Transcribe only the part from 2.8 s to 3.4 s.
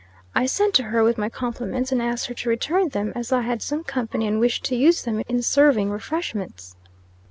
them, as